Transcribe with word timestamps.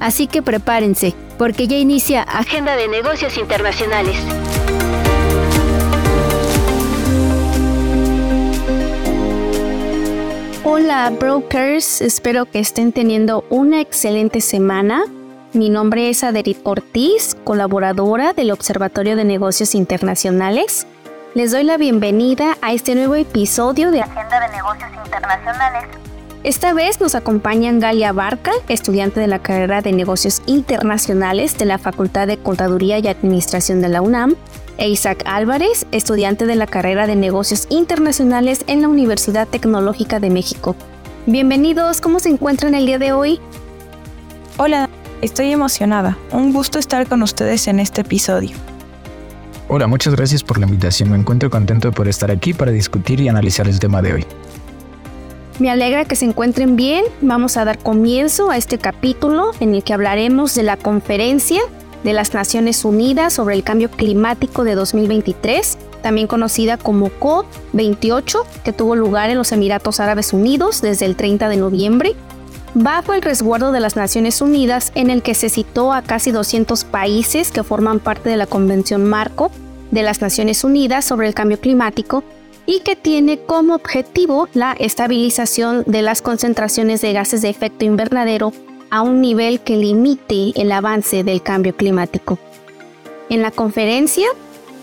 Así 0.00 0.26
que 0.26 0.42
prepárense, 0.42 1.14
porque 1.38 1.68
ya 1.68 1.76
inicia 1.76 2.22
Agenda 2.22 2.74
de 2.74 2.88
Negocios 2.88 3.36
Internacionales. 3.36 4.16
Hola 10.64 11.10
brokers, 11.10 12.00
espero 12.00 12.46
que 12.46 12.60
estén 12.60 12.92
teniendo 12.92 13.44
una 13.50 13.80
excelente 13.80 14.40
semana. 14.40 15.04
Mi 15.52 15.68
nombre 15.68 16.08
es 16.08 16.24
Aderit 16.24 16.58
Ortiz, 16.64 17.36
colaboradora 17.44 18.32
del 18.32 18.52
Observatorio 18.52 19.16
de 19.16 19.24
Negocios 19.24 19.74
Internacionales. 19.74 20.86
Les 21.34 21.52
doy 21.52 21.64
la 21.64 21.76
bienvenida 21.76 22.56
a 22.62 22.72
este 22.72 22.94
nuevo 22.94 23.16
episodio 23.16 23.90
de 23.90 24.00
Agenda 24.00 24.40
de 24.40 24.48
Negocios 24.48 24.90
Internacionales. 25.04 25.99
Esta 26.42 26.72
vez 26.72 27.00
nos 27.00 27.14
acompañan 27.14 27.80
Galia 27.80 28.12
Barca, 28.12 28.52
estudiante 28.68 29.20
de 29.20 29.26
la 29.26 29.40
carrera 29.40 29.82
de 29.82 29.92
Negocios 29.92 30.42
Internacionales 30.46 31.58
de 31.58 31.66
la 31.66 31.78
Facultad 31.78 32.26
de 32.26 32.38
Contaduría 32.38 32.98
y 32.98 33.08
Administración 33.08 33.80
de 33.80 33.88
la 33.88 34.00
UNAM, 34.00 34.34
e 34.78 34.88
Isaac 34.88 35.22
Álvarez, 35.26 35.86
estudiante 35.92 36.46
de 36.46 36.54
la 36.54 36.66
carrera 36.66 37.06
de 37.06 37.14
Negocios 37.14 37.66
Internacionales 37.68 38.64
en 38.66 38.80
la 38.80 38.88
Universidad 38.88 39.46
Tecnológica 39.46 40.20
de 40.20 40.30
México. 40.30 40.74
Bienvenidos, 41.26 42.00
¿cómo 42.00 42.18
se 42.20 42.30
encuentran 42.30 42.74
el 42.74 42.86
día 42.86 42.98
de 42.98 43.12
hoy? 43.12 43.38
Hola, 44.56 44.88
Estoy 45.22 45.52
emocionada. 45.52 46.16
Un 46.32 46.52
gusto 46.52 46.78
estar 46.78 47.06
con 47.06 47.22
ustedes 47.22 47.68
en 47.68 47.78
este 47.78 48.00
episodio. 48.00 48.56
Hola, 49.68 49.86
muchas 49.86 50.14
gracias 50.14 50.42
por 50.42 50.58
la 50.58 50.64
invitación. 50.64 51.10
Me 51.10 51.18
encuentro 51.18 51.50
contento 51.50 51.92
por 51.92 52.08
estar 52.08 52.30
aquí 52.30 52.54
para 52.54 52.72
discutir 52.72 53.20
y 53.20 53.28
analizar 53.28 53.68
el 53.68 53.78
tema 53.78 54.00
de 54.00 54.14
hoy. 54.14 54.26
Me 55.60 55.68
alegra 55.68 56.06
que 56.06 56.16
se 56.16 56.24
encuentren 56.24 56.74
bien. 56.74 57.04
Vamos 57.20 57.58
a 57.58 57.66
dar 57.66 57.78
comienzo 57.78 58.50
a 58.50 58.56
este 58.56 58.78
capítulo 58.78 59.50
en 59.60 59.74
el 59.74 59.84
que 59.84 59.92
hablaremos 59.92 60.54
de 60.54 60.62
la 60.62 60.78
conferencia 60.78 61.60
de 62.02 62.14
las 62.14 62.32
Naciones 62.32 62.82
Unidas 62.82 63.34
sobre 63.34 63.56
el 63.56 63.62
Cambio 63.62 63.90
Climático 63.90 64.64
de 64.64 64.74
2023, 64.74 65.76
también 66.00 66.28
conocida 66.28 66.78
como 66.78 67.10
COP28, 67.10 68.42
que 68.64 68.72
tuvo 68.72 68.96
lugar 68.96 69.28
en 69.28 69.36
los 69.36 69.52
Emiratos 69.52 70.00
Árabes 70.00 70.32
Unidos 70.32 70.80
desde 70.80 71.04
el 71.04 71.14
30 71.14 71.50
de 71.50 71.56
noviembre 71.58 72.16
bajo 72.72 73.12
el 73.12 73.20
resguardo 73.20 73.72
de 73.72 73.80
las 73.80 73.96
Naciones 73.96 74.40
Unidas 74.40 74.92
en 74.94 75.10
el 75.10 75.22
que 75.22 75.34
se 75.34 75.50
citó 75.50 75.92
a 75.92 76.02
casi 76.02 76.30
200 76.30 76.84
países 76.84 77.50
que 77.50 77.64
forman 77.64 77.98
parte 77.98 78.30
de 78.30 78.36
la 78.36 78.46
Convención 78.46 79.04
Marco 79.04 79.50
de 79.90 80.04
las 80.04 80.22
Naciones 80.22 80.64
Unidas 80.64 81.04
sobre 81.04 81.26
el 81.26 81.34
Cambio 81.34 81.60
Climático 81.60 82.24
y 82.70 82.80
que 82.80 82.94
tiene 82.94 83.36
como 83.36 83.74
objetivo 83.74 84.48
la 84.54 84.76
estabilización 84.78 85.82
de 85.88 86.02
las 86.02 86.22
concentraciones 86.22 87.00
de 87.00 87.12
gases 87.12 87.42
de 87.42 87.48
efecto 87.48 87.84
invernadero 87.84 88.52
a 88.90 89.02
un 89.02 89.20
nivel 89.20 89.58
que 89.58 89.76
limite 89.76 90.52
el 90.54 90.70
avance 90.70 91.24
del 91.24 91.42
cambio 91.42 91.74
climático. 91.74 92.38
En 93.28 93.42
la 93.42 93.50
conferencia 93.50 94.28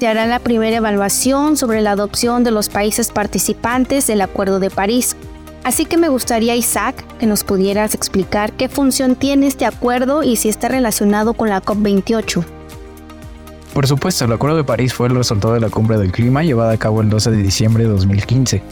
se 0.02 0.08
hará 0.08 0.26
la 0.26 0.40
primera 0.40 0.76
evaluación 0.76 1.56
sobre 1.56 1.80
la 1.80 1.92
adopción 1.92 2.44
de 2.44 2.52
los 2.52 2.68
países 2.68 3.10
participantes 3.10 4.06
del 4.08 4.20
Acuerdo 4.20 4.60
de 4.60 4.70
París, 4.70 5.16
Así 5.64 5.84
que 5.84 5.98
me 5.98 6.08
gustaría, 6.08 6.56
Isaac, 6.56 7.04
que 7.18 7.26
nos 7.26 7.44
pudieras 7.44 7.94
explicar 7.94 8.54
qué 8.54 8.70
función 8.70 9.18
tiene 9.18 9.48
este 9.48 9.66
acuerdo 9.66 10.24
y 10.24 10.38
si 10.38 10.48
está 10.48 10.70
relacionado 10.70 11.34
con 11.34 11.50
la 11.50 11.62
COP28. 11.62 12.57
Por 13.78 13.86
supuesto, 13.86 14.26
el 14.26 14.32
Acuerdo 14.32 14.58
de 14.58 14.64
París 14.64 14.92
fue 14.92 15.08
el 15.08 15.16
resultado 15.16 15.54
de 15.54 15.60
la 15.60 15.70
cumbre 15.70 16.00
del 16.00 16.12
clima 16.12 16.42
llevada 16.42 16.72
a 16.72 16.78
cabo 16.78 17.02
el 17.02 17.12
12 17.12 17.30
de 17.30 17.38
diciembre 17.38 17.84
de 17.84 17.90
2015 17.92 18.64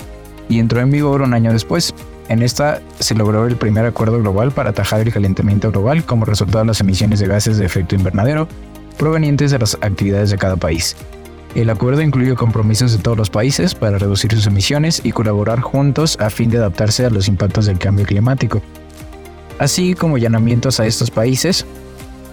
y 0.49 0.57
entró 0.57 0.79
en 0.79 0.89
vigor 0.89 1.21
un 1.21 1.35
año 1.35 1.53
después. 1.53 1.93
En 2.27 2.41
esta 2.41 2.81
se 2.99 3.13
logró 3.13 3.45
el 3.45 3.55
primer 3.55 3.85
acuerdo 3.85 4.17
global 4.17 4.49
para 4.49 4.71
atajar 4.71 5.01
el 5.01 5.13
calentamiento 5.13 5.71
global 5.71 6.03
como 6.05 6.25
resultado 6.25 6.61
de 6.61 6.65
las 6.69 6.81
emisiones 6.81 7.19
de 7.19 7.27
gases 7.27 7.59
de 7.59 7.67
efecto 7.67 7.93
invernadero 7.93 8.47
provenientes 8.97 9.51
de 9.51 9.59
las 9.59 9.75
actividades 9.81 10.31
de 10.31 10.39
cada 10.39 10.55
país. 10.55 10.95
El 11.53 11.69
acuerdo 11.69 12.01
incluye 12.01 12.33
compromisos 12.33 12.91
de 12.91 12.97
todos 12.97 13.15
los 13.15 13.29
países 13.29 13.75
para 13.75 13.99
reducir 13.99 14.31
sus 14.31 14.47
emisiones 14.47 15.01
y 15.03 15.11
colaborar 15.11 15.61
juntos 15.61 16.17
a 16.19 16.31
fin 16.31 16.49
de 16.49 16.57
adaptarse 16.57 17.05
a 17.05 17.11
los 17.11 17.27
impactos 17.27 17.67
del 17.67 17.77
cambio 17.77 18.07
climático, 18.07 18.59
así 19.59 19.93
como 19.93 20.17
llamamientos 20.17 20.79
a 20.79 20.87
estos 20.87 21.11
países 21.11 21.63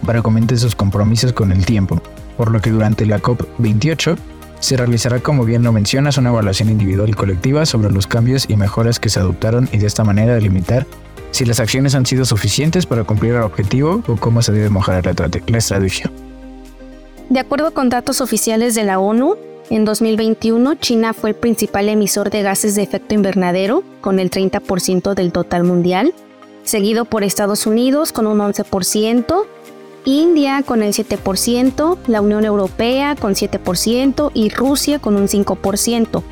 para 0.07 0.23
que 0.23 0.57
sus 0.57 0.75
compromisos 0.75 1.35
con 1.35 1.53
el 1.53 1.67
tiempo, 1.67 2.01
por 2.43 2.51
lo 2.51 2.61
que 2.61 2.71
durante 2.71 3.07
la 3.07 3.21
COP28 3.21 4.17
se 4.59 4.77
realizará, 4.77 5.21
como 5.21 5.45
bien 5.45 5.63
lo 5.63 5.71
mencionas, 5.71 6.19
una 6.19 6.31
evaluación 6.31 6.71
individual 6.71 7.09
y 7.09 7.13
colectiva 7.13 7.65
sobre 7.67 7.93
los 7.93 8.09
cambios 8.09 8.47
y 8.51 8.57
mejoras 8.57 8.99
que 8.99 9.11
se 9.11 9.21
adoptaron 9.21 9.69
y 9.71 9.79
de 9.79 9.87
esta 9.87 10.03
manera 10.03 10.35
delimitar 10.35 10.85
si 11.31 11.45
las 11.45 11.61
acciones 11.61 11.95
han 11.95 12.05
sido 12.05 12.25
suficientes 12.25 12.85
para 12.85 13.05
cumplir 13.05 13.35
el 13.35 13.43
objetivo 13.43 14.03
o 14.09 14.17
cómo 14.17 14.43
se 14.43 14.51
debe 14.51 14.71
mejorar 14.71 15.05
la, 15.05 15.57
estrategia. 15.57 16.11
De 17.29 17.39
acuerdo 17.39 17.73
con 17.75 17.89
datos 17.89 18.21
oficiales 18.21 18.75
de 18.75 18.83
la 18.83 18.99
ONU, 18.99 19.37
en 19.71 19.85
2021 19.85 20.75
China 20.75 21.13
fue 21.13 21.31
el 21.31 21.37
principal 21.37 21.89
emisor 21.89 22.31
de 22.31 22.43
gases 22.43 22.75
de 22.75 22.83
efecto 22.83 23.15
invernadero, 23.15 23.85
con 24.01 24.19
el 24.19 24.33
30% 24.33 25.15
del 25.15 25.31
total 25.31 25.63
mundial, 25.63 26.13
seguido 26.65 27.05
por 27.05 27.23
Estados 27.23 27.69
Unidos 27.69 28.11
con 28.11 28.27
un 28.27 28.41
11%, 28.41 29.47
India 30.05 30.63
con 30.63 30.83
el 30.83 30.93
7%, 30.93 31.99
la 32.07 32.21
Unión 32.21 32.45
Europea 32.45 33.15
con 33.17 33.35
7% 33.35 34.31
y 34.35 34.49
Rusia 34.51 34.99
con 34.99 35.17
un 35.17 35.29
5%. 35.29 36.23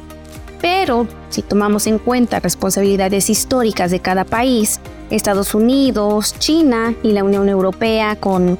Pero, 0.61 1.07
si 1.31 1.43
tomamos 1.43 1.87
en 1.87 1.99
cuenta 1.99 2.41
responsabilidades 2.41 3.31
históricas 3.31 3.91
de 3.91 4.01
cada 4.01 4.25
país, 4.25 4.81
Estados 5.11 5.55
Unidos, 5.55 6.35
China 6.39 6.95
y 7.03 7.13
la 7.13 7.25
Unión 7.25 7.49
Europea 7.49 8.17
con 8.17 8.59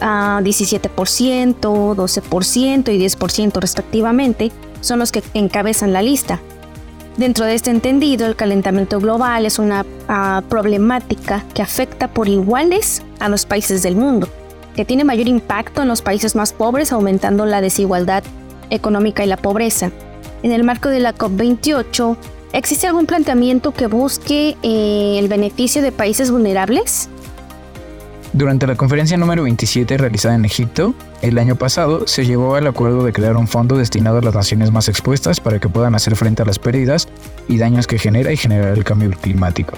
17%, 0.00 1.60
12% 1.60 2.94
y 2.94 2.98
10% 2.98 3.60
respectivamente 3.60 4.50
son 4.80 4.98
los 4.98 5.12
que 5.12 5.22
encabezan 5.34 5.92
la 5.92 6.02
lista. 6.02 6.40
Dentro 7.16 7.44
de 7.44 7.54
este 7.54 7.70
entendido, 7.70 8.26
el 8.26 8.36
calentamiento 8.36 8.98
global 8.98 9.44
es 9.44 9.58
una 9.58 9.84
ah, 10.08 10.42
problemática 10.48 11.44
que 11.52 11.60
afecta 11.60 12.08
por 12.08 12.28
iguales 12.28 13.02
a 13.18 13.28
los 13.28 13.44
países 13.44 13.82
del 13.82 13.96
mundo, 13.96 14.28
que 14.80 14.86
tiene 14.86 15.04
mayor 15.04 15.28
impacto 15.28 15.82
en 15.82 15.88
los 15.88 16.00
países 16.00 16.34
más 16.34 16.54
pobres, 16.54 16.90
aumentando 16.90 17.44
la 17.44 17.60
desigualdad 17.60 18.24
económica 18.70 19.22
y 19.22 19.26
la 19.26 19.36
pobreza. 19.36 19.90
En 20.42 20.52
el 20.52 20.64
marco 20.64 20.88
de 20.88 21.00
la 21.00 21.14
COP28, 21.14 22.16
¿existe 22.54 22.86
algún 22.86 23.04
planteamiento 23.04 23.72
que 23.72 23.88
busque 23.88 24.56
eh, 24.62 25.18
el 25.18 25.28
beneficio 25.28 25.82
de 25.82 25.92
países 25.92 26.30
vulnerables? 26.30 27.10
Durante 28.32 28.66
la 28.66 28.74
conferencia 28.74 29.18
número 29.18 29.42
27 29.42 29.98
realizada 29.98 30.34
en 30.34 30.46
Egipto, 30.46 30.94
el 31.20 31.36
año 31.36 31.56
pasado 31.56 32.06
se 32.06 32.24
llegó 32.24 32.54
al 32.54 32.66
acuerdo 32.66 33.04
de 33.04 33.12
crear 33.12 33.36
un 33.36 33.48
fondo 33.48 33.76
destinado 33.76 34.16
a 34.16 34.22
las 34.22 34.34
naciones 34.34 34.72
más 34.72 34.88
expuestas 34.88 35.40
para 35.40 35.58
que 35.58 35.68
puedan 35.68 35.94
hacer 35.94 36.16
frente 36.16 36.40
a 36.40 36.46
las 36.46 36.58
pérdidas 36.58 37.06
y 37.48 37.58
daños 37.58 37.86
que 37.86 37.98
genera 37.98 38.32
y 38.32 38.38
generar 38.38 38.78
el 38.78 38.84
cambio 38.84 39.10
climático. 39.10 39.74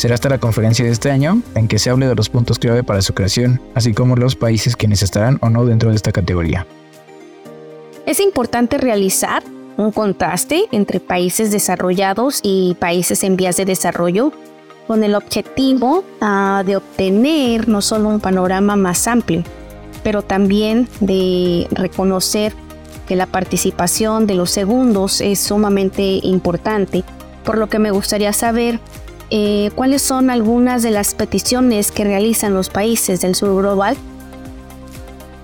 Será 0.00 0.14
hasta 0.14 0.30
la 0.30 0.38
conferencia 0.38 0.82
de 0.82 0.92
este 0.92 1.10
año 1.10 1.42
en 1.54 1.68
que 1.68 1.78
se 1.78 1.90
hable 1.90 2.06
de 2.06 2.14
los 2.14 2.30
puntos 2.30 2.58
clave 2.58 2.82
para 2.82 3.02
su 3.02 3.12
creación, 3.12 3.60
así 3.74 3.92
como 3.92 4.16
los 4.16 4.34
países 4.34 4.74
quienes 4.74 5.02
estarán 5.02 5.36
o 5.42 5.50
no 5.50 5.66
dentro 5.66 5.90
de 5.90 5.96
esta 5.96 6.10
categoría. 6.10 6.66
Es 8.06 8.18
importante 8.18 8.78
realizar 8.78 9.42
un 9.76 9.92
contraste 9.92 10.64
entre 10.72 11.00
países 11.00 11.50
desarrollados 11.50 12.40
y 12.42 12.78
países 12.80 13.22
en 13.24 13.36
vías 13.36 13.58
de 13.58 13.66
desarrollo 13.66 14.32
con 14.86 15.04
el 15.04 15.14
objetivo 15.14 16.02
ah, 16.22 16.62
de 16.64 16.76
obtener 16.76 17.68
no 17.68 17.82
solo 17.82 18.08
un 18.08 18.20
panorama 18.20 18.76
más 18.76 19.06
amplio, 19.06 19.44
pero 20.02 20.22
también 20.22 20.88
de 21.00 21.68
reconocer 21.72 22.54
que 23.06 23.16
la 23.16 23.26
participación 23.26 24.26
de 24.26 24.34
los 24.34 24.50
segundos 24.50 25.20
es 25.20 25.40
sumamente 25.40 26.20
importante, 26.22 27.04
por 27.44 27.58
lo 27.58 27.68
que 27.68 27.78
me 27.78 27.90
gustaría 27.90 28.32
saber 28.32 28.80
eh, 29.30 29.70
cuáles 29.74 30.02
son 30.02 30.28
algunas 30.28 30.82
de 30.82 30.90
las 30.90 31.14
peticiones 31.14 31.92
que 31.92 32.04
realizan 32.04 32.52
los 32.52 32.68
países 32.68 33.20
del 33.20 33.34
sur 33.34 33.60
global. 33.60 33.96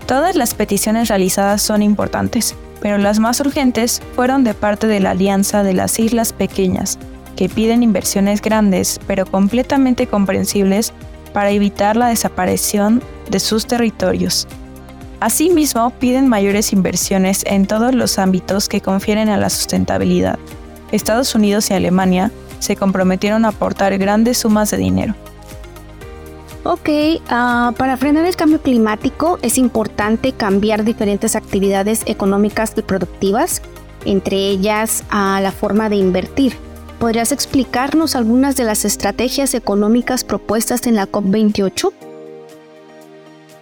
Todas 0.06 0.36
las 0.36 0.54
peticiones 0.54 1.08
realizadas 1.08 1.62
son 1.62 1.82
importantes, 1.82 2.54
pero 2.80 2.98
las 2.98 3.18
más 3.18 3.40
urgentes 3.40 4.02
fueron 4.14 4.44
de 4.44 4.54
parte 4.54 4.86
de 4.86 5.00
la 5.00 5.10
Alianza 5.10 5.62
de 5.62 5.72
las 5.72 5.98
Islas 5.98 6.32
Pequeñas, 6.32 6.98
que 7.36 7.48
piden 7.48 7.82
inversiones 7.82 8.40
grandes 8.42 8.98
pero 9.06 9.26
completamente 9.26 10.06
comprensibles 10.06 10.92
para 11.32 11.50
evitar 11.50 11.96
la 11.96 12.08
desaparición 12.08 13.02
de 13.30 13.40
sus 13.40 13.66
territorios. 13.66 14.48
Asimismo, 15.20 15.90
piden 15.90 16.28
mayores 16.28 16.72
inversiones 16.72 17.42
en 17.46 17.66
todos 17.66 17.94
los 17.94 18.18
ámbitos 18.18 18.68
que 18.68 18.80
confieren 18.80 19.28
a 19.28 19.36
la 19.36 19.48
sustentabilidad. 19.48 20.38
Estados 20.92 21.34
Unidos 21.34 21.70
y 21.70 21.74
Alemania 21.74 22.30
se 22.58 22.76
comprometieron 22.76 23.44
a 23.44 23.48
aportar 23.48 23.96
grandes 23.98 24.38
sumas 24.38 24.70
de 24.70 24.76
dinero. 24.78 25.14
Ok, 26.64 26.88
ah, 27.28 27.72
para 27.76 27.96
frenar 27.96 28.26
el 28.26 28.34
cambio 28.34 28.60
climático 28.60 29.38
es 29.42 29.56
importante 29.56 30.32
cambiar 30.32 30.82
diferentes 30.82 31.36
actividades 31.36 32.02
económicas 32.06 32.74
y 32.76 32.82
productivas, 32.82 33.62
entre 34.04 34.36
ellas 34.48 35.04
a 35.08 35.40
la 35.40 35.52
forma 35.52 35.88
de 35.88 35.96
invertir. 35.96 36.56
¿Podrías 36.98 37.30
explicarnos 37.30 38.16
algunas 38.16 38.56
de 38.56 38.64
las 38.64 38.84
estrategias 38.84 39.54
económicas 39.54 40.24
propuestas 40.24 40.86
en 40.88 40.96
la 40.96 41.06
COP28? 41.06 41.92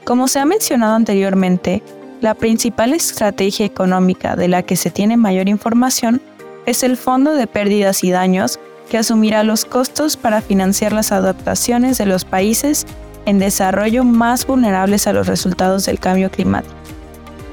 Como 0.05 0.29
se 0.29 0.39
ha 0.39 0.47
mencionado 0.47 0.95
anteriormente, 0.95 1.83
la 2.23 2.35
principal 2.35 2.95
estrategia 2.95 3.67
económica 3.67 4.35
de 4.35 4.49
la 4.49 4.63
que 4.63 4.77
se 4.77 4.91
tiene 4.91 5.19
mayor 5.19 5.49
información 5.51 6.23
es 6.65 6.83
el 6.83 6.97
Fondo 6.97 7.35
de 7.35 7.47
Pérdidas 7.47 8.03
y 8.03 8.11
Daños 8.11 8.59
que 8.89 8.99
asumirá 8.99 9.45
los 9.45 9.65
costos 9.65 10.17
para 10.17 10.41
financiar 10.41 10.93
las 10.93 11.13
adaptaciones 11.13 11.99
de 11.99 12.07
los 12.07 12.25
países 12.25 12.87
en 13.27 13.39
desarrollo 13.39 14.05
más 14.05 14.47
vulnerables 14.47 15.07
a 15.07 15.13
los 15.13 15.27
resultados 15.27 15.87
del 15.87 15.99
cambio 15.99 16.31
climático. 16.31 16.75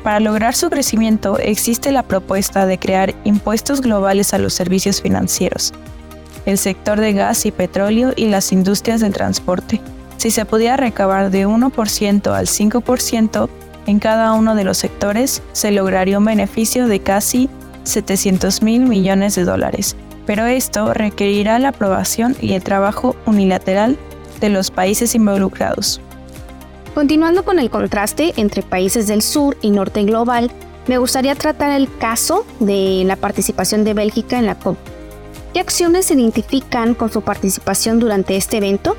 Para 0.03 0.19
lograr 0.19 0.55
su 0.55 0.69
crecimiento 0.69 1.37
existe 1.37 1.91
la 1.91 2.03
propuesta 2.03 2.65
de 2.65 2.79
crear 2.79 3.13
impuestos 3.23 3.81
globales 3.81 4.33
a 4.33 4.39
los 4.39 4.53
servicios 4.53 5.01
financieros, 5.01 5.73
el 6.45 6.57
sector 6.57 6.99
de 6.99 7.13
gas 7.13 7.45
y 7.45 7.51
petróleo 7.51 8.13
y 8.15 8.25
las 8.25 8.51
industrias 8.51 9.01
del 9.01 9.13
transporte. 9.13 9.79
Si 10.17 10.31
se 10.31 10.45
pudiera 10.45 10.77
recabar 10.77 11.29
de 11.29 11.47
1% 11.47 12.33
al 12.33 12.47
5% 12.47 13.49
en 13.85 13.99
cada 13.99 14.33
uno 14.33 14.55
de 14.55 14.63
los 14.63 14.77
sectores, 14.77 15.41
se 15.51 15.71
lograría 15.71 16.17
un 16.17 16.25
beneficio 16.25 16.87
de 16.87 16.99
casi 16.99 17.49
700 17.83 18.61
mil 18.61 18.81
millones 18.81 19.35
de 19.35 19.43
dólares, 19.43 19.95
pero 20.25 20.45
esto 20.45 20.93
requerirá 20.93 21.59
la 21.59 21.69
aprobación 21.69 22.35
y 22.41 22.53
el 22.53 22.63
trabajo 22.63 23.15
unilateral 23.25 23.97
de 24.39 24.49
los 24.49 24.71
países 24.71 25.15
involucrados. 25.15 26.01
Continuando 26.93 27.43
con 27.43 27.59
el 27.59 27.69
contraste 27.69 28.33
entre 28.35 28.63
países 28.63 29.07
del 29.07 29.21
sur 29.21 29.57
y 29.61 29.71
norte 29.71 30.03
global, 30.03 30.51
me 30.87 30.97
gustaría 30.97 31.35
tratar 31.35 31.71
el 31.71 31.95
caso 31.97 32.45
de 32.59 33.03
la 33.05 33.15
participación 33.15 33.83
de 33.83 33.93
Bélgica 33.93 34.37
en 34.37 34.45
la 34.45 34.55
COP. 34.55 34.77
¿Qué 35.53 35.59
acciones 35.59 36.05
se 36.05 36.15
identifican 36.15 36.93
con 36.93 37.11
su 37.11 37.21
participación 37.21 37.99
durante 37.99 38.35
este 38.35 38.57
evento? 38.57 38.97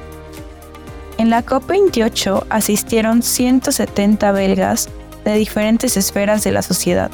En 1.19 1.31
la 1.31 1.45
COP28 1.45 2.47
asistieron 2.49 3.23
170 3.23 4.33
belgas 4.33 4.89
de 5.25 5.35
diferentes 5.35 5.97
esferas 5.97 6.45
de 6.45 6.53
la 6.53 6.63
sociedad, 6.63 7.11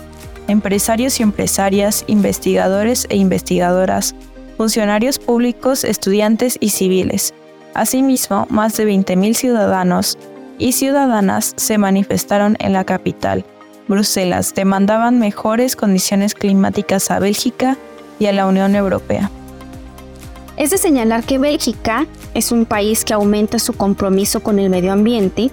empresarios 0.49 1.21
y 1.21 1.23
empresarias, 1.23 2.05
investigadores 2.09 3.07
e 3.11 3.17
investigadoras, 3.17 4.15
funcionarios 4.57 5.19
públicos, 5.19 5.85
estudiantes 5.85 6.57
y 6.61 6.71
civiles. 6.71 7.33
Asimismo, 7.75 8.47
más 8.51 8.77
de 8.77 8.89
20.000 8.89 9.35
ciudadanos 9.35 10.19
y 10.59 10.73
ciudadanas 10.73 11.55
se 11.57 11.79
manifestaron 11.79 12.57
en 12.59 12.73
la 12.73 12.85
capital. 12.85 13.45
Bruselas 13.87 14.55
demandaban 14.55 15.19
mejores 15.19 15.77
condiciones 15.77 16.35
climáticas 16.35 17.11
a 17.11 17.21
Bélgica 17.21 17.77
y 18.19 18.27
a 18.27 18.33
la 18.33 18.47
Unión 18.47 18.75
Europea. 18.75 19.31
Es 20.57 20.71
de 20.71 20.79
señalar 20.79 21.23
que 21.23 21.39
Bélgica 21.39 22.07
es 22.35 22.51
un 22.51 22.67
país 22.67 23.05
que 23.05 23.15
aumenta 23.15 23.61
su 23.61 23.75
compromiso 23.75 24.41
con 24.41 24.59
el 24.59 24.71
medio 24.71 24.93
ambiente 24.93 25.53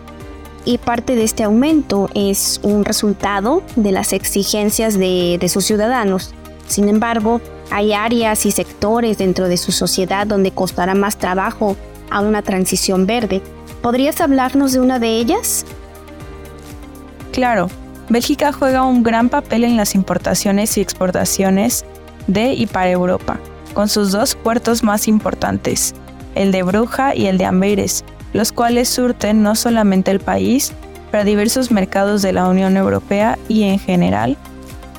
y 0.66 0.80
parte 0.80 1.16
de 1.16 1.24
este 1.24 1.44
aumento 1.44 2.10
es 2.16 2.60
un 2.64 2.84
resultado 2.84 3.64
de 3.76 3.92
las 3.92 4.12
exigencias 4.14 4.98
de, 4.98 5.46
sus 5.48 5.66
ciudadanos. 5.66 6.34
Sin 6.68 6.90
embargo, 6.90 7.40
hay 7.72 7.94
áreas 7.94 8.46
y 8.46 8.52
sectores 8.52 9.20
dentro 9.20 9.48
de 9.48 9.58
su 9.58 9.72
sociedad 9.72 10.26
donde 10.26 10.52
costará 10.52 10.96
más 10.96 11.18
trabajo 11.18 11.78
a 12.10 12.22
una 12.22 12.42
transición 12.42 13.06
verde. 13.06 13.42
¿Podrías 13.82 14.20
hablarnos 14.22 14.74
de 14.74 14.80
una 14.80 14.98
de 14.98 15.18
ellas? 15.18 15.66
Claro, 17.32 17.70
Bélgica 18.10 18.52
juega 18.52 18.84
un 18.84 19.04
gran 19.04 19.30
papel 19.30 19.64
en 19.64 19.78
las 19.78 19.94
importaciones 19.94 20.78
y 20.78 20.82
exportaciones 20.82 21.86
de 22.28 22.54
y 22.54 22.66
para 22.66 22.90
Europa, 22.90 23.40
con 23.74 23.88
sus 23.88 24.12
dos 24.12 24.36
puertos 24.36 24.84
más 24.84 25.08
importantes, 25.08 25.94
el 26.34 26.52
de 26.52 26.64
Bruja 26.64 27.16
y 27.16 27.28
el 27.28 27.38
de 27.38 27.46
Amberes, 27.46 28.04
los 28.36 28.52
cuales 28.52 28.90
surten 28.90 29.42
no 29.44 29.56
solamente 29.56 30.12
el 30.12 30.20
país, 30.20 30.74
pero 31.10 31.24
diversos 31.24 31.72
mercados 31.72 32.22
de 32.22 32.34
la 32.34 32.50
Unión 32.50 32.76
Europea 32.76 33.40
y 33.48 33.64
en 33.64 33.80
general 33.80 34.36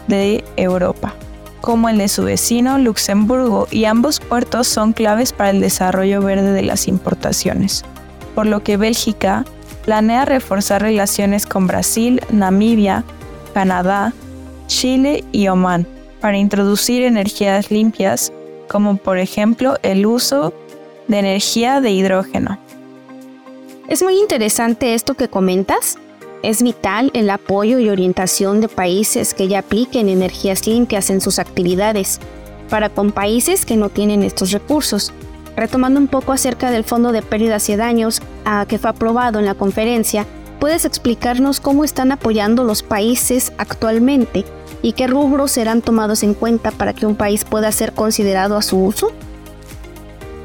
de 0.08 0.42
Europa, 0.56 1.12
como 1.60 1.90
el 1.90 1.98
de 1.98 2.08
su 2.08 2.24
vecino 2.24 2.78
Luxemburgo, 2.78 3.68
y 3.70 3.84
ambos 3.84 4.20
puertos 4.20 4.66
son 4.68 4.94
claves 4.94 5.34
para 5.34 5.50
el 5.50 5.60
desarrollo 5.60 6.22
verde 6.22 6.52
de 6.52 6.62
las 6.62 6.88
importaciones, 6.88 7.84
por 8.34 8.46
lo 8.46 8.62
que 8.62 8.78
Bélgica 8.78 9.44
planea 9.84 10.24
reforzar 10.24 10.80
relaciones 10.80 11.44
con 11.44 11.66
Brasil, 11.66 12.22
Namibia, 12.30 13.04
Canadá, 13.52 14.14
Chile 14.66 15.24
y 15.32 15.48
Omán 15.48 15.86
para 16.22 16.38
introducir 16.38 17.02
energías 17.02 17.70
limpias, 17.70 18.32
como 18.66 18.96
por 18.96 19.18
ejemplo 19.18 19.76
el 19.82 20.06
uso 20.06 20.54
de 21.06 21.18
energía 21.18 21.82
de 21.82 21.90
hidrógeno. 21.90 22.65
Es 23.88 24.02
muy 24.02 24.18
interesante 24.18 24.94
esto 24.94 25.14
que 25.14 25.28
comentas. 25.28 25.96
Es 26.42 26.60
vital 26.60 27.12
el 27.14 27.30
apoyo 27.30 27.78
y 27.78 27.88
orientación 27.88 28.60
de 28.60 28.66
países 28.66 29.32
que 29.32 29.46
ya 29.46 29.60
apliquen 29.60 30.08
energías 30.08 30.66
limpias 30.66 31.08
en 31.08 31.20
sus 31.20 31.38
actividades, 31.38 32.18
para 32.68 32.88
con 32.88 33.12
países 33.12 33.64
que 33.64 33.76
no 33.76 33.88
tienen 33.88 34.24
estos 34.24 34.50
recursos. 34.50 35.12
Retomando 35.56 36.00
un 36.00 36.08
poco 36.08 36.32
acerca 36.32 36.72
del 36.72 36.82
Fondo 36.82 37.12
de 37.12 37.22
Pérdidas 37.22 37.68
y 37.68 37.76
Daños 37.76 38.20
que 38.66 38.78
fue 38.78 38.90
aprobado 38.90 39.38
en 39.38 39.46
la 39.46 39.54
conferencia, 39.54 40.26
¿puedes 40.58 40.84
explicarnos 40.84 41.60
cómo 41.60 41.84
están 41.84 42.10
apoyando 42.10 42.64
los 42.64 42.82
países 42.82 43.52
actualmente 43.56 44.44
y 44.82 44.94
qué 44.94 45.06
rubros 45.06 45.52
serán 45.52 45.80
tomados 45.80 46.24
en 46.24 46.34
cuenta 46.34 46.72
para 46.72 46.92
que 46.92 47.06
un 47.06 47.14
país 47.14 47.44
pueda 47.44 47.70
ser 47.70 47.92
considerado 47.92 48.56
a 48.56 48.62
su 48.62 48.78
uso? 48.84 49.12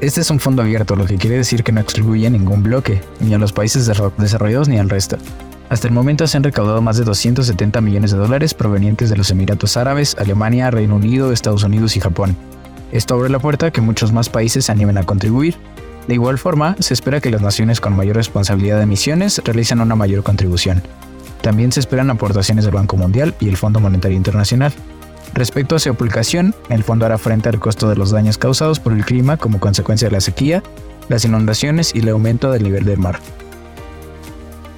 Este 0.02 0.20
es 0.20 0.30
un 0.30 0.40
fondo 0.40 0.62
abierto, 0.62 0.96
lo 0.96 1.04
que 1.06 1.16
quiere 1.16 1.36
decir 1.36 1.62
que 1.62 1.70
no 1.70 1.80
excluye 1.80 2.28
ningún 2.28 2.64
bloque, 2.64 3.00
ni 3.20 3.34
a 3.34 3.38
los 3.38 3.52
países 3.52 3.88
desarrollados 4.18 4.66
ni 4.66 4.76
al 4.76 4.90
resto. 4.90 5.16
Hasta 5.68 5.86
el 5.86 5.94
momento 5.94 6.26
se 6.26 6.36
han 6.36 6.42
recaudado 6.42 6.82
más 6.82 6.96
de 6.96 7.04
270 7.04 7.80
millones 7.80 8.10
de 8.10 8.16
dólares 8.16 8.52
provenientes 8.52 9.10
de 9.10 9.16
los 9.16 9.30
Emiratos 9.30 9.76
Árabes, 9.76 10.16
Alemania, 10.18 10.72
Reino 10.72 10.96
Unido, 10.96 11.30
Estados 11.30 11.62
Unidos 11.62 11.96
y 11.96 12.00
Japón. 12.00 12.36
Esto 12.90 13.14
abre 13.14 13.30
la 13.30 13.38
puerta 13.38 13.66
a 13.66 13.70
que 13.70 13.80
muchos 13.80 14.10
más 14.12 14.28
países 14.28 14.64
se 14.64 14.72
animen 14.72 14.98
a 14.98 15.04
contribuir. 15.04 15.54
De 16.08 16.14
igual 16.14 16.36
forma, 16.36 16.74
se 16.80 16.94
espera 16.94 17.20
que 17.20 17.30
las 17.30 17.40
naciones 17.40 17.80
con 17.80 17.94
mayor 17.94 18.16
responsabilidad 18.16 18.78
de 18.78 18.82
emisiones 18.82 19.40
realicen 19.44 19.80
una 19.80 19.94
mayor 19.94 20.24
contribución. 20.24 20.82
También 21.42 21.70
se 21.70 21.78
esperan 21.78 22.10
aportaciones 22.10 22.64
del 22.64 22.74
Banco 22.74 22.96
Mundial 22.96 23.36
y 23.38 23.48
el 23.48 23.56
Fondo 23.56 23.78
Monetario 23.78 24.16
Internacional. 24.16 24.72
Respecto 25.34 25.76
a 25.76 25.78
su 25.78 25.90
aplicación, 25.90 26.54
el 26.68 26.84
fondo 26.84 27.06
hará 27.06 27.18
frente 27.18 27.48
al 27.48 27.58
costo 27.58 27.88
de 27.88 27.96
los 27.96 28.10
daños 28.10 28.38
causados 28.38 28.80
por 28.80 28.92
el 28.92 29.04
clima 29.04 29.36
como 29.36 29.60
consecuencia 29.60 30.08
de 30.08 30.12
la 30.12 30.20
sequía, 30.20 30.62
las 31.08 31.24
inundaciones 31.24 31.94
y 31.94 32.00
el 32.00 32.08
aumento 32.10 32.50
del 32.52 32.62
nivel 32.62 32.84
del 32.84 32.98
mar. 32.98 33.18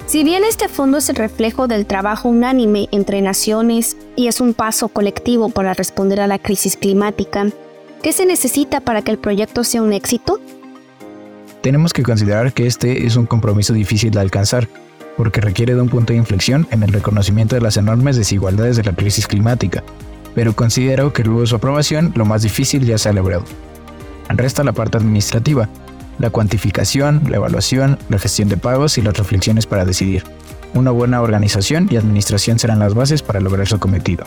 Si 0.05 0.23
bien 0.23 0.43
este 0.47 0.69
fondo 0.69 0.99
es 0.99 1.09
el 1.09 1.15
reflejo 1.15 1.67
del 1.67 1.85
trabajo 1.85 2.29
unánime 2.29 2.87
entre 2.91 3.21
naciones 3.21 3.97
y 4.15 4.27
es 4.27 4.39
un 4.39 4.53
paso 4.53 4.87
colectivo 4.87 5.49
para 5.49 5.73
responder 5.73 6.21
a 6.21 6.27
la 6.27 6.39
crisis 6.39 6.77
climática, 6.77 7.47
¿qué 8.03 8.13
se 8.13 8.25
necesita 8.25 8.81
para 8.81 9.01
que 9.01 9.11
el 9.11 9.17
proyecto 9.17 9.63
sea 9.63 9.81
un 9.81 9.93
éxito? 9.93 10.39
Tenemos 11.61 11.91
que 11.91 12.03
considerar 12.03 12.53
que 12.53 12.67
este 12.67 13.07
es 13.07 13.15
un 13.15 13.25
compromiso 13.25 13.73
difícil 13.73 14.11
de 14.11 14.19
alcanzar, 14.19 14.69
porque 15.17 15.41
requiere 15.41 15.73
de 15.73 15.81
un 15.81 15.89
punto 15.89 16.13
de 16.13 16.19
inflexión 16.19 16.67
en 16.69 16.83
el 16.83 16.93
reconocimiento 16.93 17.55
de 17.55 17.61
las 17.61 17.75
enormes 17.75 18.15
desigualdades 18.15 18.77
de 18.77 18.83
la 18.83 18.93
crisis 18.93 19.25
climática, 19.25 19.83
pero 20.35 20.53
considero 20.53 21.13
que 21.13 21.23
luego 21.23 21.41
de 21.41 21.47
su 21.47 21.55
aprobación 21.55 22.11
lo 22.15 22.25
más 22.25 22.43
difícil 22.43 22.85
ya 22.85 22.97
se 22.97 23.09
ha 23.09 23.13
logrado. 23.13 23.45
Resta 24.29 24.63
la 24.63 24.73
parte 24.73 24.97
administrativa, 24.97 25.69
la 26.19 26.29
cuantificación, 26.29 27.23
la 27.29 27.37
evaluación, 27.37 27.97
la 28.09 28.19
gestión 28.19 28.49
de 28.49 28.57
pagos 28.57 28.97
y 28.97 29.01
las 29.01 29.17
reflexiones 29.17 29.65
para 29.65 29.85
decidir. 29.85 30.23
Una 30.73 30.91
buena 30.91 31.21
organización 31.21 31.87
y 31.89 31.95
administración 31.95 32.59
serán 32.59 32.79
las 32.79 32.93
bases 32.93 33.21
para 33.21 33.39
lograr 33.39 33.65
su 33.65 33.79
cometido. 33.79 34.25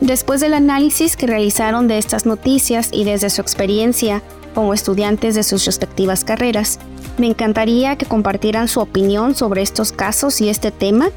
Después 0.00 0.40
del 0.40 0.54
análisis 0.54 1.16
que 1.16 1.26
realizaron 1.26 1.86
de 1.86 1.98
estas 1.98 2.26
noticias 2.26 2.88
y 2.90 3.04
desde 3.04 3.30
su 3.30 3.40
experiencia 3.40 4.22
como 4.54 4.74
estudiantes 4.74 5.34
de 5.34 5.42
sus 5.42 5.64
respectivas 5.66 6.24
carreras, 6.24 6.80
me 7.18 7.28
encantaría 7.28 7.96
que 7.96 8.06
compartieran 8.06 8.66
su 8.66 8.80
opinión 8.80 9.36
sobre 9.36 9.62
estos 9.62 9.92
casos 9.92 10.40
y 10.40 10.48
este 10.48 10.70
tema 10.70 11.10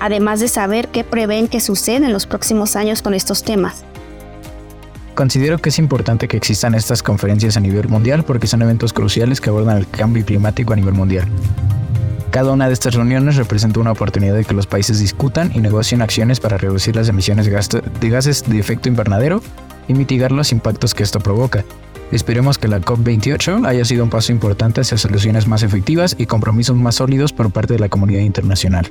además 0.00 0.40
de 0.40 0.48
saber 0.48 0.88
qué 0.88 1.04
prevén 1.04 1.46
que 1.46 1.60
suceda 1.60 2.06
en 2.06 2.12
los 2.12 2.26
próximos 2.26 2.76
años 2.76 3.02
con 3.02 3.14
estos 3.14 3.44
temas. 3.44 3.84
Considero 5.14 5.58
que 5.58 5.68
es 5.68 5.78
importante 5.78 6.28
que 6.28 6.36
existan 6.36 6.74
estas 6.74 7.02
conferencias 7.02 7.56
a 7.56 7.60
nivel 7.60 7.88
mundial 7.88 8.24
porque 8.24 8.46
son 8.46 8.62
eventos 8.62 8.92
cruciales 8.92 9.40
que 9.40 9.50
abordan 9.50 9.76
el 9.76 9.86
cambio 9.88 10.24
climático 10.24 10.72
a 10.72 10.76
nivel 10.76 10.94
mundial. 10.94 11.28
Cada 12.30 12.52
una 12.52 12.68
de 12.68 12.72
estas 12.72 12.94
reuniones 12.94 13.36
representa 13.36 13.80
una 13.80 13.90
oportunidad 13.90 14.34
de 14.34 14.44
que 14.44 14.54
los 14.54 14.66
países 14.66 15.00
discutan 15.00 15.50
y 15.52 15.58
negocien 15.58 16.00
acciones 16.00 16.38
para 16.38 16.58
reducir 16.58 16.94
las 16.94 17.08
emisiones 17.08 17.44
de 17.44 18.08
gases 18.08 18.44
de 18.44 18.58
efecto 18.58 18.88
invernadero 18.88 19.42
y 19.88 19.94
mitigar 19.94 20.30
los 20.30 20.52
impactos 20.52 20.94
que 20.94 21.02
esto 21.02 21.18
provoca. 21.18 21.64
Esperemos 22.12 22.56
que 22.56 22.68
la 22.68 22.80
COP28 22.80 23.66
haya 23.66 23.84
sido 23.84 24.04
un 24.04 24.10
paso 24.10 24.32
importante 24.32 24.80
hacia 24.80 24.96
soluciones 24.96 25.48
más 25.48 25.64
efectivas 25.64 26.14
y 26.18 26.26
compromisos 26.26 26.76
más 26.76 26.96
sólidos 26.96 27.32
por 27.32 27.50
parte 27.50 27.74
de 27.74 27.80
la 27.80 27.88
comunidad 27.88 28.20
internacional. 28.20 28.90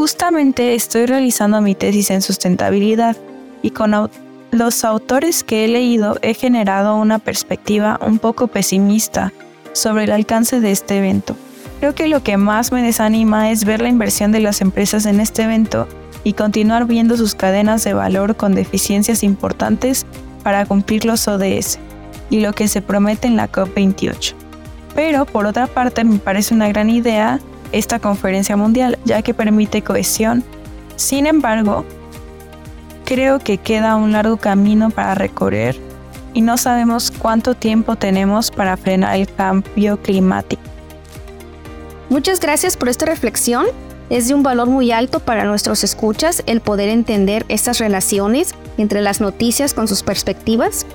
Justamente 0.00 0.74
estoy 0.74 1.04
realizando 1.04 1.60
mi 1.60 1.74
tesis 1.74 2.10
en 2.10 2.22
sustentabilidad 2.22 3.18
y 3.60 3.72
con 3.72 4.08
los 4.50 4.84
autores 4.86 5.44
que 5.44 5.66
he 5.66 5.68
leído 5.68 6.16
he 6.22 6.32
generado 6.32 6.96
una 6.96 7.18
perspectiva 7.18 8.00
un 8.06 8.18
poco 8.18 8.46
pesimista 8.46 9.30
sobre 9.74 10.04
el 10.04 10.12
alcance 10.12 10.62
de 10.62 10.70
este 10.70 10.96
evento. 10.96 11.36
Creo 11.80 11.94
que 11.94 12.08
lo 12.08 12.22
que 12.22 12.38
más 12.38 12.72
me 12.72 12.80
desanima 12.80 13.50
es 13.50 13.66
ver 13.66 13.82
la 13.82 13.90
inversión 13.90 14.32
de 14.32 14.40
las 14.40 14.62
empresas 14.62 15.04
en 15.04 15.20
este 15.20 15.42
evento 15.42 15.86
y 16.24 16.32
continuar 16.32 16.86
viendo 16.86 17.18
sus 17.18 17.34
cadenas 17.34 17.84
de 17.84 17.92
valor 17.92 18.36
con 18.36 18.54
deficiencias 18.54 19.22
importantes 19.22 20.06
para 20.42 20.64
cumplir 20.64 21.04
los 21.04 21.28
ODS 21.28 21.78
y 22.30 22.40
lo 22.40 22.54
que 22.54 22.68
se 22.68 22.80
promete 22.80 23.28
en 23.28 23.36
la 23.36 23.52
COP28. 23.52 24.32
Pero 24.94 25.26
por 25.26 25.44
otra 25.44 25.66
parte 25.66 26.04
me 26.04 26.18
parece 26.18 26.54
una 26.54 26.68
gran 26.68 26.88
idea 26.88 27.38
esta 27.72 27.98
conferencia 27.98 28.56
mundial 28.56 28.98
ya 29.04 29.22
que 29.22 29.34
permite 29.34 29.82
cohesión. 29.82 30.44
Sin 30.96 31.26
embargo, 31.26 31.84
creo 33.04 33.38
que 33.38 33.58
queda 33.58 33.96
un 33.96 34.12
largo 34.12 34.36
camino 34.36 34.90
para 34.90 35.14
recorrer 35.14 35.76
y 36.32 36.42
no 36.42 36.56
sabemos 36.56 37.10
cuánto 37.10 37.54
tiempo 37.54 37.96
tenemos 37.96 38.50
para 38.50 38.76
frenar 38.76 39.16
el 39.16 39.32
cambio 39.32 40.00
climático. 40.00 40.62
Muchas 42.08 42.40
gracias 42.40 42.76
por 42.76 42.88
esta 42.88 43.06
reflexión. 43.06 43.66
Es 44.10 44.26
de 44.26 44.34
un 44.34 44.42
valor 44.42 44.68
muy 44.68 44.90
alto 44.90 45.20
para 45.20 45.44
nuestros 45.44 45.84
escuchas 45.84 46.42
el 46.46 46.60
poder 46.60 46.88
entender 46.88 47.46
estas 47.48 47.78
relaciones 47.78 48.54
entre 48.76 49.00
las 49.00 49.20
noticias 49.20 49.74
con 49.74 49.86
sus 49.86 50.02
perspectivas. 50.02 50.86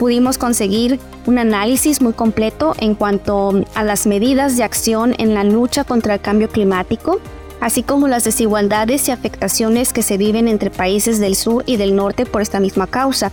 Pudimos 0.00 0.38
conseguir 0.38 0.98
un 1.26 1.38
análisis 1.38 2.00
muy 2.00 2.14
completo 2.14 2.74
en 2.78 2.94
cuanto 2.94 3.52
a 3.74 3.84
las 3.84 4.06
medidas 4.06 4.56
de 4.56 4.64
acción 4.64 5.14
en 5.18 5.34
la 5.34 5.44
lucha 5.44 5.84
contra 5.84 6.14
el 6.14 6.22
cambio 6.22 6.48
climático, 6.48 7.20
así 7.60 7.82
como 7.82 8.08
las 8.08 8.24
desigualdades 8.24 9.06
y 9.06 9.10
afectaciones 9.10 9.92
que 9.92 10.02
se 10.02 10.16
viven 10.16 10.48
entre 10.48 10.70
países 10.70 11.20
del 11.20 11.36
sur 11.36 11.64
y 11.66 11.76
del 11.76 11.94
norte 11.94 12.24
por 12.24 12.40
esta 12.40 12.60
misma 12.60 12.86
causa. 12.86 13.30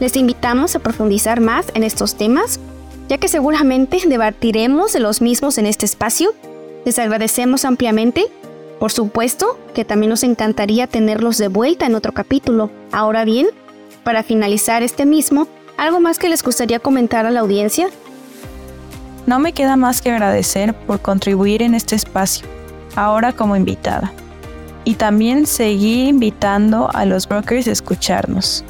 Les 0.00 0.16
invitamos 0.16 0.74
a 0.74 0.80
profundizar 0.80 1.40
más 1.40 1.66
en 1.74 1.84
estos 1.84 2.16
temas, 2.16 2.58
ya 3.08 3.18
que 3.18 3.28
seguramente 3.28 4.00
debatiremos 4.04 4.92
de 4.92 4.98
los 4.98 5.22
mismos 5.22 5.56
en 5.56 5.66
este 5.66 5.86
espacio 5.86 6.34
les 6.84 6.98
agradecemos 6.98 7.64
ampliamente. 7.64 8.26
Por 8.80 8.90
supuesto 8.90 9.56
que 9.72 9.84
también 9.84 10.10
nos 10.10 10.24
encantaría 10.24 10.88
tenerlos 10.88 11.38
de 11.38 11.46
vuelta 11.46 11.86
en 11.86 11.94
otro 11.94 12.10
capítulo. 12.10 12.70
Ahora 12.90 13.24
bien, 13.24 13.46
para 14.02 14.24
finalizar 14.24 14.82
este 14.82 15.06
mismo, 15.06 15.46
¿algo 15.78 16.00
más 16.00 16.18
que 16.18 16.28
les 16.28 16.42
gustaría 16.42 16.80
comentar 16.80 17.24
a 17.24 17.30
la 17.30 17.40
audiencia? 17.40 17.88
No 19.26 19.38
me 19.38 19.52
queda 19.54 19.76
más 19.76 20.02
que 20.02 20.10
agradecer 20.10 20.74
por 20.74 21.00
contribuir 21.00 21.62
en 21.62 21.74
este 21.74 21.96
espacio, 21.96 22.46
ahora 22.96 23.32
como 23.32 23.56
invitada. 23.56 24.12
Y 24.84 24.94
también 24.94 25.46
seguir 25.46 26.08
invitando 26.08 26.90
a 26.92 27.04
los 27.04 27.28
brokers 27.28 27.68
a 27.68 27.72
escucharnos. 27.72 28.64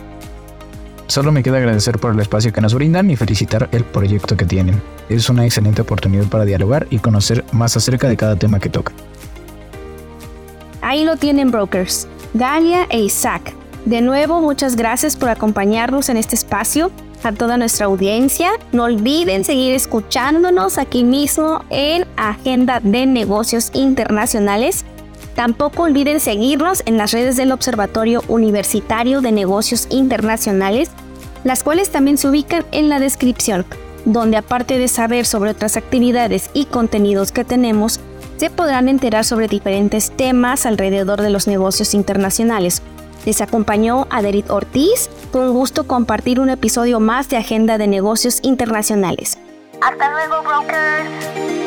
Solo 1.06 1.32
me 1.32 1.42
queda 1.42 1.56
agradecer 1.56 1.98
por 1.98 2.12
el 2.12 2.20
espacio 2.20 2.52
que 2.52 2.60
nos 2.60 2.74
brindan 2.74 3.10
y 3.10 3.16
felicitar 3.16 3.68
el 3.72 3.84
proyecto 3.84 4.36
que 4.36 4.44
tienen. 4.44 4.82
Es 5.08 5.30
una 5.30 5.46
excelente 5.46 5.80
oportunidad 5.80 6.26
para 6.26 6.44
dialogar 6.44 6.86
y 6.90 6.98
conocer 6.98 7.44
más 7.52 7.76
acerca 7.76 8.08
de 8.08 8.16
cada 8.16 8.36
tema 8.36 8.60
que 8.60 8.68
toca. 8.68 8.92
Ahí 10.82 11.04
lo 11.04 11.16
tienen 11.16 11.50
brokers, 11.50 12.06
Dalia 12.34 12.86
e 12.90 13.00
Isaac. 13.00 13.57
De 13.88 14.02
nuevo, 14.02 14.42
muchas 14.42 14.76
gracias 14.76 15.16
por 15.16 15.30
acompañarnos 15.30 16.10
en 16.10 16.18
este 16.18 16.34
espacio. 16.34 16.90
A 17.22 17.32
toda 17.32 17.56
nuestra 17.56 17.86
audiencia, 17.86 18.50
no 18.70 18.84
olviden 18.84 19.44
seguir 19.44 19.72
escuchándonos 19.72 20.76
aquí 20.76 21.04
mismo 21.04 21.64
en 21.70 22.04
Agenda 22.18 22.80
de 22.80 23.06
Negocios 23.06 23.70
Internacionales. 23.72 24.84
Tampoco 25.34 25.84
olviden 25.84 26.20
seguirnos 26.20 26.82
en 26.84 26.98
las 26.98 27.12
redes 27.12 27.38
del 27.38 27.50
Observatorio 27.50 28.22
Universitario 28.28 29.22
de 29.22 29.32
Negocios 29.32 29.86
Internacionales, 29.88 30.90
las 31.42 31.62
cuales 31.62 31.88
también 31.88 32.18
se 32.18 32.28
ubican 32.28 32.66
en 32.72 32.90
la 32.90 33.00
descripción, 33.00 33.64
donde 34.04 34.36
aparte 34.36 34.76
de 34.76 34.88
saber 34.88 35.24
sobre 35.24 35.52
otras 35.52 35.78
actividades 35.78 36.50
y 36.52 36.66
contenidos 36.66 37.32
que 37.32 37.44
tenemos, 37.44 38.00
se 38.36 38.50
podrán 38.50 38.90
enterar 38.90 39.24
sobre 39.24 39.48
diferentes 39.48 40.10
temas 40.10 40.66
alrededor 40.66 41.22
de 41.22 41.30
los 41.30 41.46
negocios 41.46 41.94
internacionales. 41.94 42.82
Les 43.26 43.40
acompañó 43.40 44.06
Aderit 44.10 44.50
Ortiz. 44.50 45.10
Fue 45.32 45.48
un 45.48 45.54
gusto 45.54 45.86
compartir 45.86 46.40
un 46.40 46.50
episodio 46.50 47.00
más 47.00 47.28
de 47.28 47.36
Agenda 47.36 47.78
de 47.78 47.86
Negocios 47.86 48.38
Internacionales. 48.42 49.38
Hasta 49.80 50.10
luego, 50.10 50.42
brokers. 50.42 51.58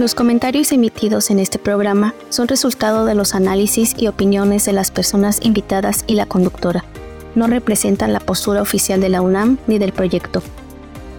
Los 0.00 0.14
comentarios 0.14 0.72
emitidos 0.72 1.30
en 1.30 1.38
este 1.38 1.58
programa 1.58 2.14
son 2.30 2.48
resultado 2.48 3.04
de 3.04 3.14
los 3.14 3.34
análisis 3.34 3.94
y 3.98 4.06
opiniones 4.06 4.64
de 4.64 4.72
las 4.72 4.90
personas 4.90 5.40
invitadas 5.42 6.04
y 6.06 6.14
la 6.14 6.24
conductora. 6.24 6.86
No 7.34 7.46
representan 7.46 8.14
la 8.14 8.20
postura 8.20 8.62
oficial 8.62 9.02
de 9.02 9.10
la 9.10 9.20
UNAM 9.20 9.58
ni 9.66 9.78
del 9.78 9.92
proyecto. 9.92 10.42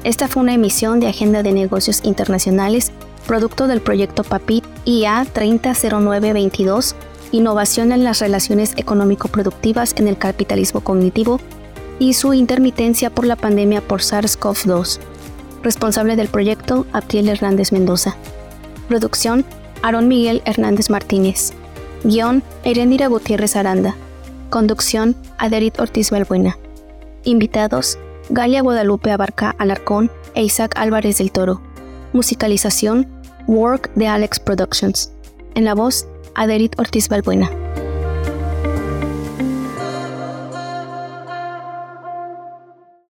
Esta 0.03 0.27
fue 0.27 0.41
una 0.41 0.55
emisión 0.55 0.99
de 0.99 1.07
Agenda 1.07 1.43
de 1.43 1.51
Negocios 1.51 2.01
Internacionales, 2.03 2.91
producto 3.21 3.67
del 3.67 3.81
proyecto 3.81 4.23
PAPIT 4.23 4.65
IA 4.85 5.25
300922, 5.31 6.95
Innovación 7.31 7.91
en 7.91 8.03
las 8.03 8.19
Relaciones 8.19 8.73
Económico-Productivas 8.75 9.93
en 9.97 10.07
el 10.07 10.17
Capitalismo 10.17 10.81
Cognitivo, 10.81 11.39
y 11.99 12.13
su 12.13 12.33
intermitencia 12.33 13.09
por 13.11 13.25
la 13.25 13.35
pandemia 13.35 13.79
por 13.79 14.01
SARS-CoV-2. 14.01 14.99
Responsable 15.61 16.15
del 16.15 16.27
proyecto, 16.27 16.87
Abdiel 16.93 17.29
Hernández 17.29 17.71
Mendoza. 17.71 18.15
Producción, 18.87 19.45
Aaron 19.83 20.07
Miguel 20.07 20.41
Hernández 20.45 20.89
Martínez. 20.89 21.53
Guión, 22.03 22.41
Erendira 22.63 23.07
Gutiérrez 23.07 23.55
Aranda. 23.55 23.95
Conducción, 24.49 25.15
Aderit 25.37 25.79
Ortiz 25.79 26.09
Balbuena. 26.09 26.57
Invitados, 27.23 27.99
Galia 28.29 28.61
Guadalupe 28.61 29.11
Abarca 29.11 29.55
Alarcón 29.59 30.09
e 30.33 30.43
Isaac 30.43 30.73
Álvarez 30.77 31.19
del 31.19 31.31
Toro. 31.31 31.61
Musicalización, 32.13 33.07
Work 33.47 33.93
de 33.95 34.07
Alex 34.07 34.39
Productions. 34.39 35.11
En 35.55 35.65
la 35.65 35.75
voz, 35.75 36.07
Aderit 36.35 36.79
Ortiz 36.79 37.09
Balbuena. 37.09 37.60